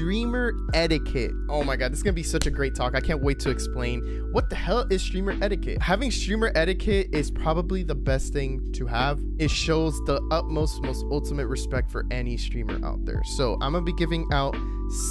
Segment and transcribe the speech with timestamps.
[0.00, 1.32] streamer etiquette.
[1.50, 2.94] Oh my god, this is gonna be such a great talk.
[2.94, 4.00] I can't wait to explain
[4.32, 5.82] what the hell is streamer etiquette.
[5.82, 9.20] Having streamer etiquette is probably the best thing to have.
[9.38, 13.20] It shows the utmost, most ultimate respect for any streamer out there.
[13.36, 14.56] So I'm gonna be giving out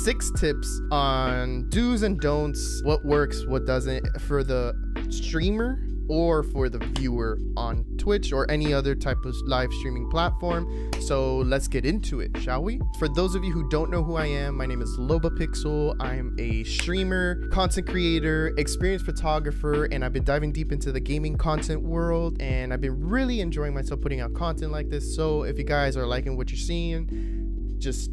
[0.04, 4.74] six tips on do's and don'ts, what works, what doesn't for the
[5.12, 5.80] streamer
[6.10, 10.92] or for the viewer on Twitch or any other type of live streaming platform.
[11.02, 12.82] So let's get into it, shall we?
[12.98, 15.96] For those of you who don't know who I am, my name is Lobapixel.
[16.00, 21.38] I'm a streamer, content creator, experienced photographer, and I've been diving deep into the gaming
[21.38, 22.42] content world.
[22.42, 25.16] And I've been really enjoying myself putting out content like this.
[25.16, 28.12] So if you guys are liking what you're seeing, just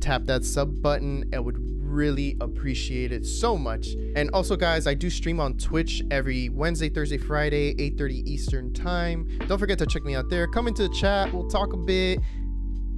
[0.00, 1.28] tap that sub button.
[1.32, 1.58] It would
[1.90, 3.88] really appreciate it so much.
[4.16, 9.28] And also, guys, I do stream on Twitch every Wednesday, Thursday, Friday, 8:30 Eastern time.
[9.46, 10.46] Don't forget to check me out there.
[10.46, 11.32] Come into the chat.
[11.32, 12.20] We'll talk a bit,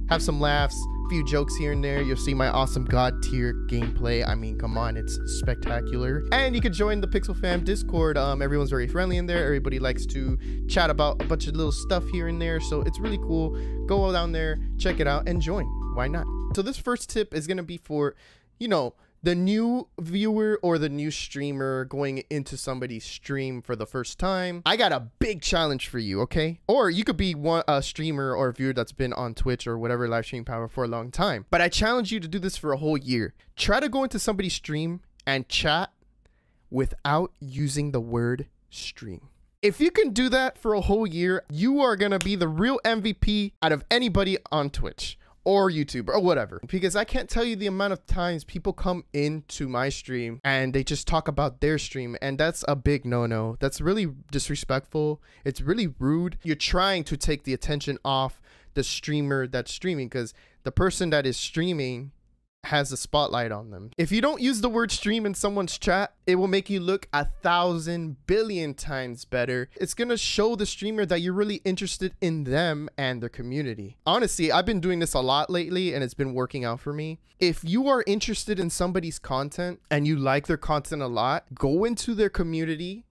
[0.09, 0.75] have some laughs,
[1.05, 2.01] a few jokes here and there.
[2.01, 4.27] You'll see my awesome god tier gameplay.
[4.27, 6.23] I mean, come on, it's spectacular.
[6.31, 8.17] And you can join the Pixel Fam Discord.
[8.17, 9.43] Um, everyone's very friendly in there.
[9.43, 12.59] Everybody likes to chat about a bunch of little stuff here and there.
[12.59, 13.57] So it's really cool.
[13.85, 15.65] Go down there, check it out, and join.
[15.95, 16.25] Why not?
[16.55, 18.15] So this first tip is gonna be for
[18.59, 23.85] you know, the new viewer or the new streamer going into somebody's stream for the
[23.85, 26.59] first time, I got a big challenge for you, okay?
[26.67, 29.77] Or you could be one a streamer or a viewer that's been on Twitch or
[29.77, 31.45] whatever live streaming power for a long time.
[31.49, 33.33] But I challenge you to do this for a whole year.
[33.55, 35.91] Try to go into somebody's stream and chat
[36.69, 39.29] without using the word stream.
[39.61, 42.49] If you can do that for a whole year, you are going to be the
[42.49, 46.61] real MVP out of anybody on Twitch or YouTube or whatever.
[46.67, 50.73] Because I can't tell you the amount of times people come into my stream and
[50.73, 52.17] they just talk about their stream.
[52.21, 53.57] And that's a big no no.
[53.59, 55.21] That's really disrespectful.
[55.43, 56.37] It's really rude.
[56.43, 58.41] You're trying to take the attention off
[58.73, 62.11] the streamer that's streaming because the person that is streaming
[62.65, 63.91] has a spotlight on them.
[63.97, 67.07] If you don't use the word stream in someone's chat, it will make you look
[67.11, 69.69] a thousand billion times better.
[69.75, 73.97] It's gonna show the streamer that you're really interested in them and their community.
[74.05, 77.19] Honestly, I've been doing this a lot lately and it's been working out for me.
[77.39, 81.83] If you are interested in somebody's content and you like their content a lot, go
[81.83, 83.05] into their community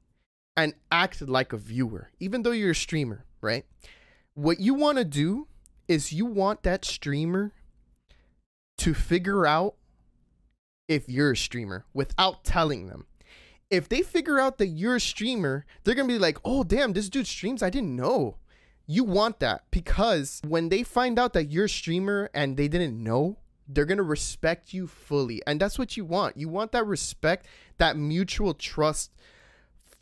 [0.57, 3.67] and act like a viewer, even though you're a streamer, right?
[4.35, 5.47] What you wanna do
[5.89, 7.53] is you want that streamer
[8.83, 9.77] to figure out
[10.89, 13.07] if you're a streamer without telling them.
[13.71, 17.09] If they figure out that you're a streamer, they're to be like, oh, damn, this
[17.09, 17.63] dude streams.
[17.63, 18.39] I didn't know.
[18.89, 23.01] You want that because when they find out that you're a streamer and they didn't
[23.01, 23.39] know,
[23.69, 25.41] they're going to respect you fully.
[25.47, 26.37] And that's what you want.
[26.37, 27.47] You want that respect,
[27.79, 29.13] that mutual trust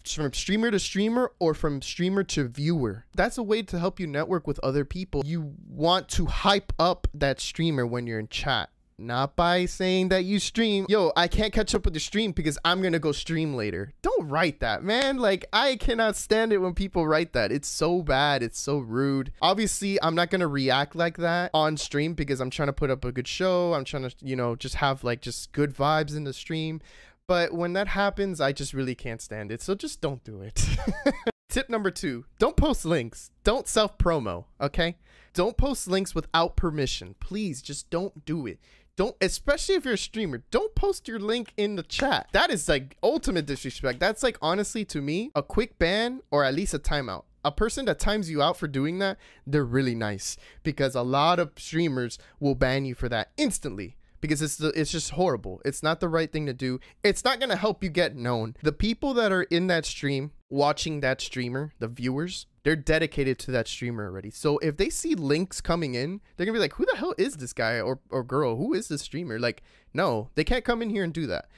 [0.04, 3.06] from streamer to streamer or from streamer to viewer.
[3.14, 5.22] That's a way to help you network with other people.
[5.24, 8.70] You want to hype up that streamer when you're in chat.
[9.00, 10.84] Not by saying that you stream.
[10.86, 13.94] Yo, I can't catch up with the stream because I'm to go stream later.
[14.02, 15.16] Don't write that, man.
[15.16, 17.50] Like, I cannot stand it when people write that.
[17.50, 18.42] It's so bad.
[18.42, 19.32] It's so rude.
[19.40, 23.06] Obviously, I'm not to react like that on stream because I'm trying to put up
[23.06, 23.72] a good show.
[23.72, 26.82] I'm trying to, you know, just have like just good vibes in the stream.
[27.30, 29.62] But when that happens, I just really can't stand it.
[29.62, 30.66] So just don't do it.
[31.48, 33.30] Tip number two don't post links.
[33.44, 34.96] Don't self promo, okay?
[35.32, 37.14] Don't post links without permission.
[37.20, 38.58] Please just don't do it.
[38.96, 42.26] Don't, especially if you're a streamer, don't post your link in the chat.
[42.32, 44.00] That is like ultimate disrespect.
[44.00, 47.86] That's like, honestly, to me, a quick ban or at least a timeout a person
[47.86, 49.16] that times you out for doing that,
[49.46, 54.42] they're really nice because a lot of streamers will ban you for that instantly because
[54.42, 55.60] it's the, it's just horrible.
[55.64, 56.80] It's not the right thing to do.
[57.02, 58.56] It's not going to help you get known.
[58.62, 63.50] The people that are in that stream watching that streamer, the viewers, they're dedicated to
[63.52, 64.30] that streamer already.
[64.30, 67.36] So if they see links coming in, they're to be like, "Who the hell is
[67.36, 68.56] this guy or or girl?
[68.56, 69.62] Who is this streamer?" Like,
[69.94, 71.48] no, they can't come in here and do that.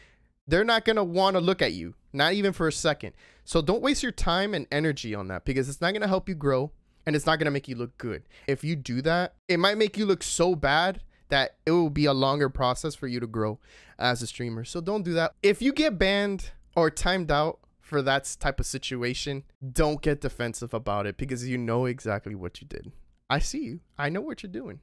[0.47, 3.15] They're not want to look at you, not even for a second.
[3.45, 6.35] So don't waste your time and energy on that because it's not to help you
[6.35, 6.73] grow
[7.07, 8.25] and it's not to make you look good.
[8.47, 12.05] If you do that, it might make you look so bad that it will be
[12.05, 13.59] a longer process for you to grow
[13.99, 14.65] as a streamer.
[14.65, 15.35] So don't do that.
[15.43, 20.75] If you get banned or timed out for that type of situation, don't get defensive
[20.75, 22.93] about it because you know exactly what you did.
[23.29, 23.81] I see you.
[23.99, 24.81] I know what you're doing.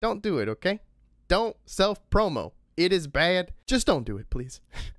[0.00, 0.80] Don't do it, okay?
[1.28, 2.52] Don't self promo.
[2.76, 3.52] It is bad.
[3.66, 4.60] Just don't do it, please.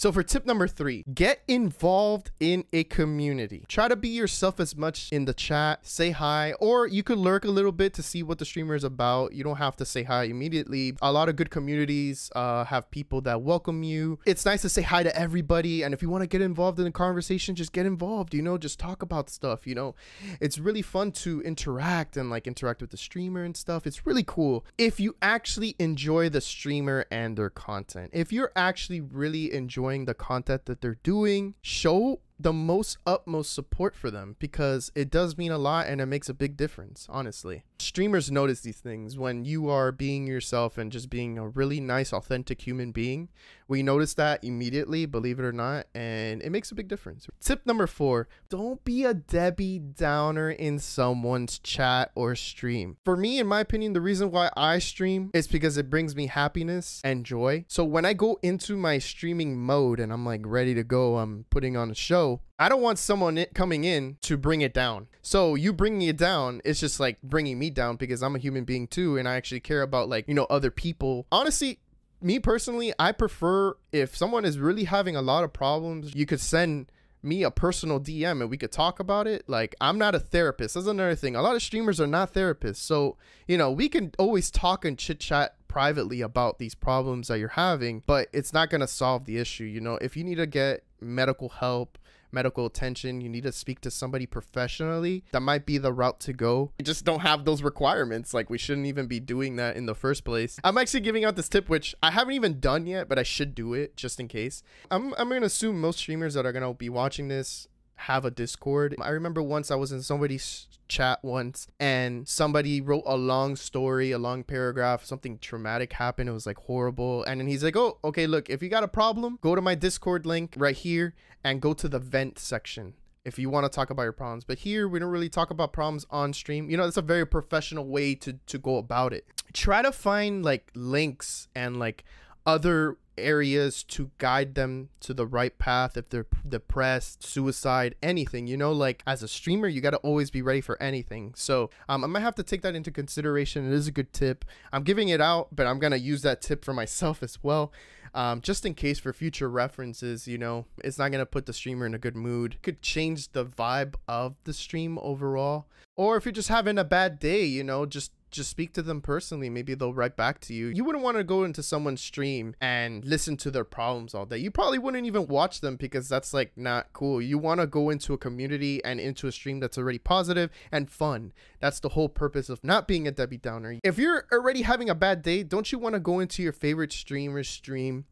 [0.00, 3.66] So for tip number three, get involved in a community.
[3.68, 5.86] Try to be yourself as much in the chat.
[5.86, 8.82] Say hi, or you could lurk a little bit to see what the streamer is
[8.82, 9.34] about.
[9.34, 10.94] You don't have to say hi immediately.
[11.02, 14.18] A lot of good communities uh, have people that welcome you.
[14.24, 16.86] It's nice to say hi to everybody, and if you want to get involved in
[16.86, 18.32] the conversation, just get involved.
[18.32, 19.66] You know, just talk about stuff.
[19.66, 19.94] You know,
[20.40, 23.86] it's really fun to interact and like interact with the streamer and stuff.
[23.86, 28.12] It's really cool if you actually enjoy the streamer and their content.
[28.14, 33.52] If you're actually really enjoying enjoying the content that they're doing, show the most utmost
[33.52, 37.06] support for them because it does mean a lot and it makes a big difference,
[37.10, 37.64] honestly.
[37.78, 42.12] Streamers notice these things when you are being yourself and just being a really nice,
[42.12, 43.28] authentic human being.
[43.70, 47.28] We notice that immediately, believe it or not, and it makes a big difference.
[47.38, 52.96] Tip number four don't be a Debbie Downer in someone's chat or stream.
[53.04, 56.26] For me, in my opinion, the reason why I stream is because it brings me
[56.26, 57.64] happiness and joy.
[57.68, 61.44] So when I go into my streaming mode and I'm like ready to go, I'm
[61.48, 65.06] putting on a show I don't want someone coming in to bring it down.
[65.22, 68.64] So you bringing it down is just like bringing me down because I'm a human
[68.64, 71.26] being too, and I actually care about like you know other people.
[71.32, 71.78] Honestly,
[72.20, 76.40] me personally, I prefer if someone is really having a lot of problems, you could
[76.40, 76.90] send
[77.22, 79.48] me a personal DM and we could talk about it.
[79.48, 80.74] Like, I'm not a therapist.
[80.74, 81.36] That's another thing.
[81.36, 82.76] A lot of streamers are not therapists.
[82.76, 87.38] So, you know, we can always talk and chit chat privately about these problems that
[87.38, 89.64] you're having, but it's not going to solve the issue.
[89.64, 91.98] You know, if you need to get medical help,
[92.32, 96.32] medical attention, you need to speak to somebody professionally, that might be the route to
[96.32, 96.72] go.
[96.78, 98.34] We just don't have those requirements.
[98.34, 100.58] Like we shouldn't even be doing that in the first place.
[100.64, 103.54] I'm actually giving out this tip, which I haven't even done yet, but I should
[103.54, 104.62] do it just in case.
[104.90, 107.68] I'm, I'm going to assume most streamers that are going to be watching this
[108.00, 108.94] have a Discord.
[109.00, 114.10] I remember once I was in somebody's chat once and somebody wrote a long story,
[114.10, 116.28] a long paragraph, something traumatic happened.
[116.28, 117.22] It was like horrible.
[117.24, 119.74] And then he's like, Oh, okay, look, if you got a problem, go to my
[119.74, 121.14] Discord link right here
[121.44, 122.94] and go to the vent section
[123.24, 124.44] if you want to talk about your problems.
[124.44, 126.70] But here we don't really talk about problems on stream.
[126.70, 129.26] You know, it's a very professional way to to go about it.
[129.52, 132.04] Try to find like links and like
[132.46, 138.46] other areas to guide them to the right path if they're depressed, suicide, anything.
[138.46, 141.32] You know, like as a streamer, you got to always be ready for anything.
[141.36, 143.66] So um, I might have to take that into consideration.
[143.66, 144.44] It is a good tip.
[144.72, 147.72] I'm giving it out, but I'm going to use that tip for myself as well.
[148.12, 151.52] Um, just in case for future references, you know, it's not going to put the
[151.52, 152.56] streamer in a good mood.
[152.62, 155.66] Could change the vibe of the stream overall.
[155.96, 159.00] Or if you're just having a bad day, you know, just just speak to them
[159.00, 159.50] personally.
[159.50, 160.68] Maybe they'll write back to you.
[160.68, 164.38] You wouldn't want to go into someone's stream and listen to their problems all day.
[164.38, 167.20] You probably wouldn't even watch them because that's like not cool.
[167.20, 170.90] You want to go into a community and into a stream that's already positive and
[170.90, 171.32] fun.
[171.60, 173.78] That's the whole purpose of not being a Debbie Downer.
[173.82, 176.92] If you're already having a bad day, don't you want to go into your favorite
[176.92, 178.04] streamer's stream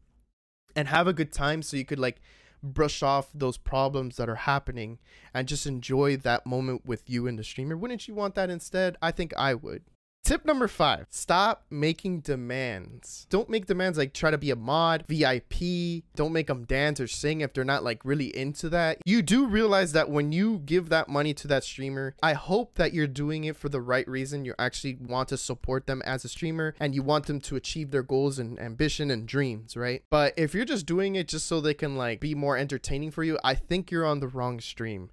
[0.75, 2.21] and have a good time so you could like
[2.61, 4.99] brush off those problems that are happening
[5.33, 7.77] and just enjoy that moment with you and the streamer.
[7.77, 8.97] Wouldn't you want that instead?
[9.01, 9.83] I think I would.
[10.29, 13.25] Tip number five, stop making demands.
[13.31, 16.03] Don't make demands like try to be a mod, VIP.
[16.15, 18.99] Don't make them dance or sing if they're not like really into that.
[19.05, 22.93] You do realize that when you give that money to that streamer, I hope that
[22.93, 24.45] you're doing it for the right reason.
[24.45, 27.89] You actually want to support them as a streamer and you want them to achieve
[27.89, 30.03] their goals and ambition and dreams, right?
[30.11, 33.23] But if you're just doing it just so they can like be more entertaining for
[33.23, 35.09] you, I think you're on the wrong stream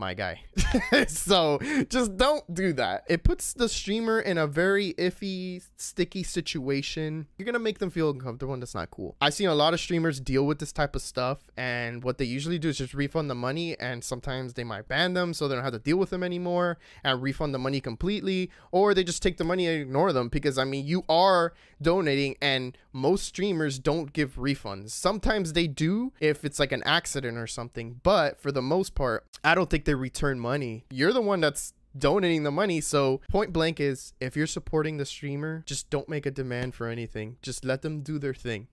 [0.00, 0.40] my guy.
[1.06, 3.04] so just don't do that.
[3.08, 7.26] It puts the streamer in a very iffy, sticky situation.
[7.38, 9.14] You're gonna make them feel uncomfortable, and that's not cool.
[9.20, 12.24] I've seen a lot of streamers deal with this type of stuff, and what they
[12.24, 15.54] usually do is just refund the money, and sometimes they might ban them so they
[15.54, 19.22] don't have to deal with them anymore and refund the money completely, or they just
[19.22, 23.78] take the money and ignore them because I mean, you are donating, and most streamers
[23.78, 24.90] don't give refunds.
[24.90, 29.26] Sometimes they do if it's like an accident or something, but for the most part,
[29.44, 30.84] I don't think they return money.
[30.90, 32.80] You're the one that's donating the money.
[32.80, 36.86] So point blank is if you're supporting the streamer, just don't make a demand for
[36.86, 37.38] anything.
[37.42, 38.68] Just let them do their thing.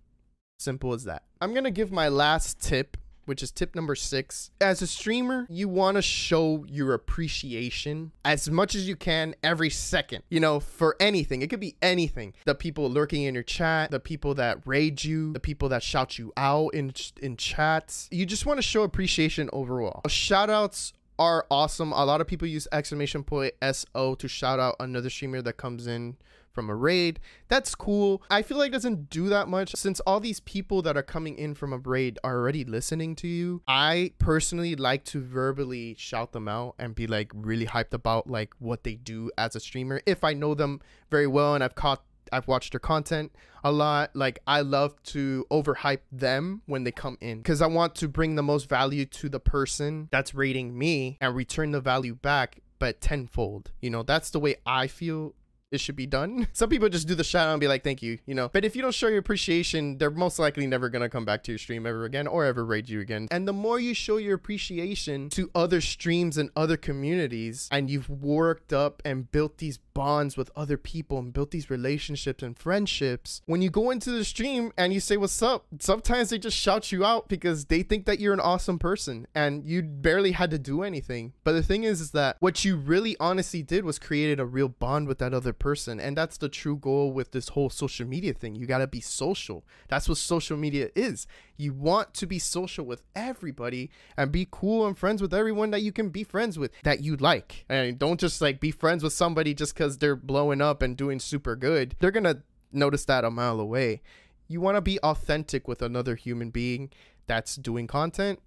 [0.59, 1.23] Simple as that.
[1.41, 2.97] I'm going to give my last tip
[3.27, 4.51] which is tip number six.
[4.61, 9.69] As a streamer, you want to show your appreciation as much as you can every
[9.69, 11.41] second, you know, for anything.
[11.41, 12.33] It could be anything.
[12.45, 16.17] The people lurking in your chat, the people that raid you, the people that shout
[16.17, 18.07] you out in, in chats.
[18.11, 20.01] You just want to show appreciation overall.
[20.07, 21.91] Shout outs are awesome.
[21.91, 25.87] A lot of people use exclamation point SO to shout out another streamer that comes
[25.87, 26.17] in
[26.57, 27.19] from a raid.
[27.49, 28.23] That's cool.
[28.31, 31.53] I feel like doesn't do that much since all these people that are coming in
[31.53, 33.61] from a raid are already listening to you.
[33.67, 38.55] I personally like to verbally shout them out and be like really hyped about like
[38.57, 40.81] what they do as a streamer if I know them
[41.11, 43.31] very well and I've caught I've watched their content
[43.63, 44.11] a lot.
[44.15, 48.35] Like I love to overhype them when they come in because I want to bring
[48.35, 53.01] the most value to the person that's raiding me and return the value back but
[53.01, 53.71] tenfold.
[53.81, 55.33] You know, that's the way I feel
[55.71, 56.47] it should be done.
[56.53, 58.49] Some people just do the shout out and be like, thank you, you know.
[58.51, 61.51] But if you don't show your appreciation, they're most likely never gonna come back to
[61.51, 63.27] your stream ever again or ever raid you again.
[63.31, 68.09] And the more you show your appreciation to other streams and other communities, and you've
[68.09, 73.41] worked up and built these bonds with other people and built these relationships and friendships,
[73.45, 76.91] when you go into the stream and you say what's up, sometimes they just shout
[76.91, 80.59] you out because they think that you're an awesome person and you barely had to
[80.59, 81.33] do anything.
[81.43, 84.69] But the thing is, is that what you really honestly did was created a real
[84.69, 85.99] bond with that other person.
[85.99, 88.55] And that's the true goal with this whole social media thing.
[88.55, 89.65] You got to be social.
[89.87, 91.27] That's what social media is.
[91.57, 95.81] You want to be social with everybody and be cool and friends with everyone that
[95.81, 97.65] you can be friends with that you like.
[97.69, 101.19] And don't just like be friends with somebody just because they're blowing up and doing
[101.19, 101.95] super good.
[101.99, 104.01] They're going to notice that a mile away.
[104.47, 106.91] You want to be authentic with another human being
[107.25, 108.39] that's doing content.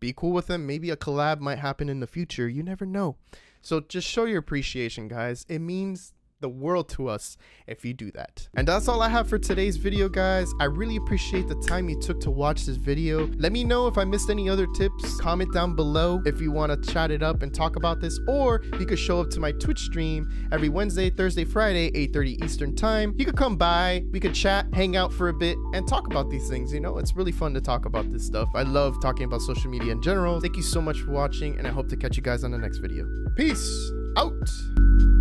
[0.00, 0.66] Be cool with them.
[0.66, 2.48] Maybe a collab might happen in the future.
[2.48, 3.16] You never know.
[3.60, 5.44] So just show your appreciation, guys.
[5.48, 8.48] It means the world to us if you do that.
[8.56, 10.52] And that's all I have for today's video, guys.
[10.60, 13.26] I really appreciate the time you took to watch this video.
[13.38, 15.20] Let me know if I missed any other tips.
[15.20, 18.62] Comment down below if you want to chat it up and talk about this, or
[18.78, 23.14] you could show up to my Twitch stream every Wednesday, Thursday, Friday, 8.30 Eastern time.
[23.16, 26.30] You could come by, we could chat, hang out for a bit, and talk about
[26.30, 26.72] these things.
[26.72, 28.48] You know, it's really fun to talk about this stuff.
[28.54, 30.40] I love talking about social media in general.
[30.40, 32.58] Thank you so much for watching, and I hope to catch you guys on the
[32.58, 33.06] next video.
[33.36, 35.17] Peace out.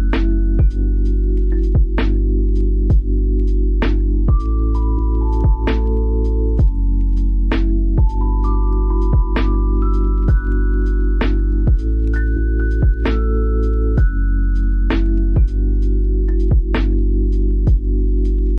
[0.70, 1.37] You.